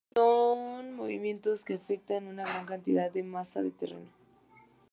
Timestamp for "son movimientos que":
0.15-1.75